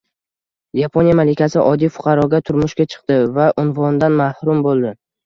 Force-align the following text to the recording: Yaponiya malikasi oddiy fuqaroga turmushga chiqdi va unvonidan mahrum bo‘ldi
Yaponiya 0.79 1.17
malikasi 1.19 1.59
oddiy 1.63 1.91
fuqaroga 1.97 2.39
turmushga 2.47 2.87
chiqdi 2.95 3.19
va 3.37 3.47
unvonidan 3.65 4.17
mahrum 4.23 4.65
bo‘ldi 4.71 4.95